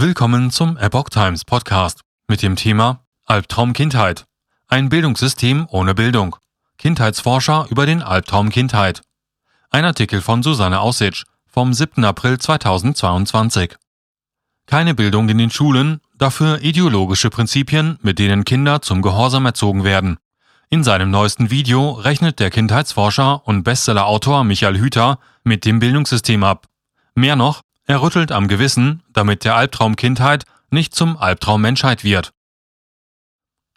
[0.00, 4.26] Willkommen zum Epoch Times Podcast mit dem Thema Albtraum Kindheit.
[4.68, 6.36] Ein Bildungssystem ohne Bildung.
[6.78, 9.02] Kindheitsforscher über den Albtraum Kindheit.
[9.70, 12.04] Ein Artikel von Susanne Aussitsch vom 7.
[12.04, 13.74] April 2022.
[14.66, 20.18] Keine Bildung in den Schulen, dafür ideologische Prinzipien, mit denen Kinder zum Gehorsam erzogen werden.
[20.70, 26.68] In seinem neuesten Video rechnet der Kindheitsforscher und Bestsellerautor Michael Hüter mit dem Bildungssystem ab.
[27.16, 32.32] Mehr noch, er rüttelt am Gewissen, damit der Albtraum Kindheit nicht zum Albtraum Menschheit wird.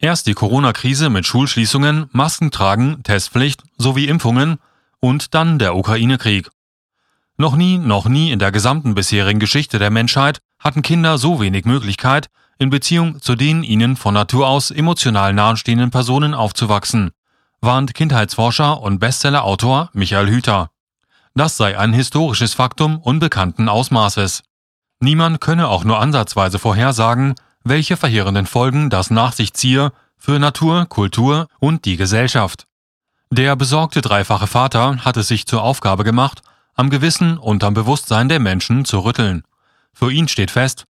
[0.00, 4.58] Erst die Corona-Krise mit Schulschließungen, Maskentragen, Testpflicht sowie Impfungen
[4.98, 6.50] und dann der Ukraine-Krieg.
[7.36, 11.66] Noch nie, noch nie in der gesamten bisherigen Geschichte der Menschheit hatten Kinder so wenig
[11.66, 17.10] Möglichkeit, in Beziehung zu den ihnen von Natur aus emotional nahestehenden Personen aufzuwachsen,
[17.60, 20.70] warnt Kindheitsforscher und Bestsellerautor Michael Hüter.
[21.38, 24.42] Das sei ein historisches Faktum unbekannten Ausmaßes.
[24.98, 30.86] Niemand könne auch nur ansatzweise vorhersagen, welche verheerenden Folgen das nach sich ziehe für Natur,
[30.86, 32.66] Kultur und die Gesellschaft.
[33.30, 36.42] Der besorgte dreifache Vater hat es sich zur Aufgabe gemacht,
[36.74, 39.44] am Gewissen und am Bewusstsein der Menschen zu rütteln.
[39.92, 40.86] Für ihn steht fest,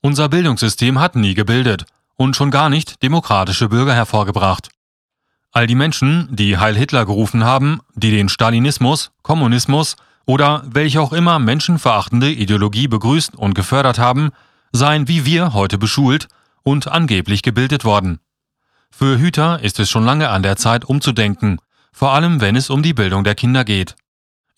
[0.00, 1.84] unser Bildungssystem hat nie gebildet
[2.16, 4.68] und schon gar nicht demokratische Bürger hervorgebracht.
[5.56, 11.14] All die Menschen, die Heil Hitler gerufen haben, die den Stalinismus, Kommunismus oder welche auch
[11.14, 14.32] immer menschenverachtende Ideologie begrüßt und gefördert haben,
[14.72, 16.28] seien wie wir heute beschult
[16.62, 18.20] und angeblich gebildet worden.
[18.90, 21.58] Für Hüter ist es schon lange an der Zeit umzudenken,
[21.90, 23.96] vor allem wenn es um die Bildung der Kinder geht.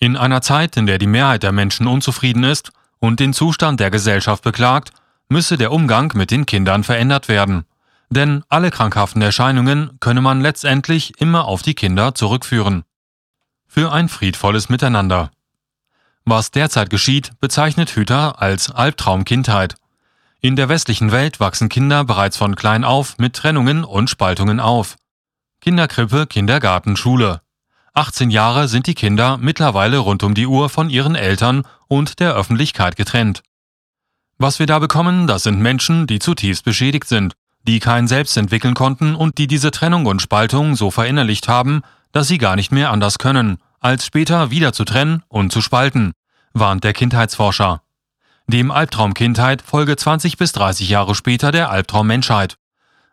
[0.01, 3.93] In einer Zeit, in der die Mehrheit der Menschen unzufrieden ist und den Zustand der
[3.93, 4.91] Gesellschaft beklagt,
[5.29, 7.67] müsse der Umgang mit den Kindern verändert werden
[8.11, 12.85] denn alle krankhaften Erscheinungen könne man letztendlich immer auf die Kinder zurückführen.
[13.67, 15.31] Für ein friedvolles Miteinander.
[16.25, 19.77] Was derzeit geschieht, bezeichnet Hüter als Albtraumkindheit.
[20.41, 24.97] In der westlichen Welt wachsen Kinder bereits von klein auf mit Trennungen und Spaltungen auf.
[25.61, 27.43] Kinderkrippe, Kindergarten, Schule.
[27.95, 32.35] 18 Jahre sind die Kinder mittlerweile rund um die Uhr von ihren Eltern und der
[32.35, 33.43] Öffentlichkeit getrennt.
[34.39, 37.35] Was wir da bekommen, das sind Menschen, die zutiefst beschädigt sind
[37.69, 42.27] die kein Selbst entwickeln konnten und die diese Trennung und Spaltung so verinnerlicht haben, dass
[42.27, 46.13] sie gar nicht mehr anders können, als später wieder zu trennen und zu spalten,
[46.55, 47.83] warnt der Kindheitsforscher.
[48.47, 52.57] Dem Albtraum Kindheit folge 20 bis 30 Jahre später der Albtraum Menschheit.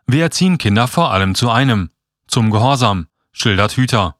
[0.06, 1.90] Wir erziehen Kinder vor allem zu einem,
[2.26, 4.16] zum Gehorsam, schildert Hüter.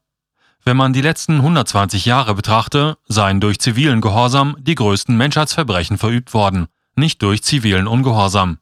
[0.67, 6.35] Wenn man die letzten 120 Jahre betrachte, seien durch zivilen Gehorsam die größten Menschheitsverbrechen verübt
[6.35, 8.59] worden, nicht durch zivilen Ungehorsam.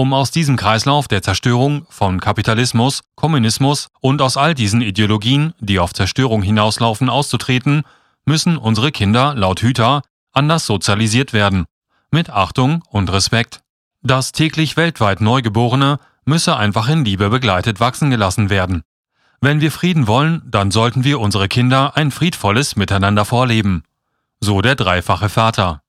[0.00, 5.78] Um aus diesem Kreislauf der Zerstörung von Kapitalismus, Kommunismus und aus all diesen Ideologien, die
[5.78, 7.82] auf Zerstörung hinauslaufen, auszutreten,
[8.24, 10.00] müssen unsere Kinder laut Hüter
[10.32, 11.66] anders sozialisiert werden,
[12.10, 13.60] mit Achtung und Respekt.
[14.00, 18.84] Das täglich weltweit Neugeborene müsse einfach in Liebe begleitet wachsen gelassen werden.
[19.42, 23.82] Wenn wir Frieden wollen, dann sollten wir unsere Kinder ein friedvolles Miteinander vorleben.
[24.40, 25.82] So der dreifache Vater.